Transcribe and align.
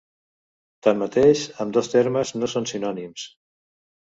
Tanmateix, 0.87 1.43
ambdós 1.65 1.91
termes 1.97 2.33
no 2.41 2.51
són 2.55 2.69
sinònims. 2.73 3.29